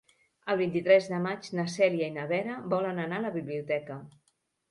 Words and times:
El 0.53 0.57
vint-i-tres 0.61 1.09
de 1.09 1.19
maig 1.25 1.49
na 1.59 1.65
Cèlia 1.73 2.09
i 2.11 2.15
na 2.17 2.25
Vera 2.33 2.57
volen 2.73 3.01
anar 3.05 3.19
a 3.21 3.25
la 3.29 3.35
biblioteca. 3.39 3.99